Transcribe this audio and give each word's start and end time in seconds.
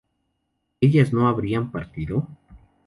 ¿ellas 0.81 1.13
no 1.13 1.27
habrían 1.27 1.69
partido? 1.71 2.25